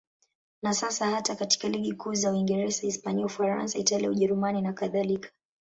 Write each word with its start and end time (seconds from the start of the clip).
Na 0.61 0.73
sasa 0.73 1.05
hata 1.11 1.35
katika 1.35 1.67
ligi 1.69 1.93
kuu 1.93 2.13
za 2.13 2.31
Uingereza, 2.31 2.81
Hispania, 2.81 3.25
Ufaransa, 3.25 3.79
Italia, 3.79 4.09
Ujerumani 4.09 4.61
nakadhalika. 4.61 5.29